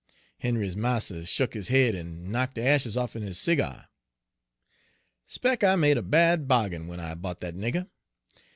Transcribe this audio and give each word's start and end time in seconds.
"Henry's 0.39 0.75
marster 0.75 1.27
shuck 1.27 1.53
his 1.53 1.67
head 1.67 1.93
en 1.93 2.31
knock 2.31 2.55
de 2.55 2.63
ashes 2.65 2.97
off'n 2.97 3.21
his 3.21 3.37
seegyar." 3.37 3.85
'Spec' 5.27 5.63
I 5.63 5.75
made 5.75 5.99
a 5.99 6.01
bad 6.01 6.47
bahgin 6.47 6.87
when 6.87 6.99
I 6.99 7.13
bought 7.13 7.39
dat 7.41 7.53
nigger. 7.55 7.87